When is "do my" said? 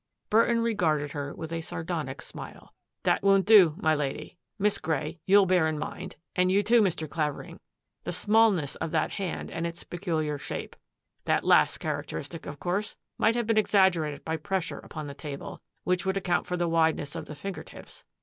3.45-3.93